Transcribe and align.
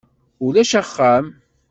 Ulac 0.45 0.71
axxam. 0.81 1.25